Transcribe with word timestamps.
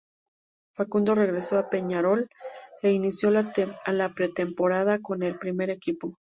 Facundo 0.73 1.13
regresó 1.13 1.59
a 1.59 1.69
Peñarol 1.69 2.27
e 2.81 2.89
inició 2.89 3.29
la 3.29 3.43
pretemporada 4.09 4.97
con 4.99 5.21
el 5.21 5.37
primer 5.37 5.69
equipo. 5.69 6.15